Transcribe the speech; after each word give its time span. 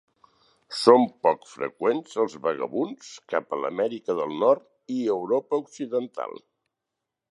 Són 0.77 1.03
poc 1.25 1.43
freqüents 1.49 2.15
els 2.23 2.37
vagabunds 2.47 3.11
cap 3.35 3.53
a 3.53 3.61
l'Amèrica 3.65 4.17
del 4.21 4.35
Nord 4.45 4.67
i 4.97 4.99
Europa 5.19 5.61
occidental. 5.67 6.35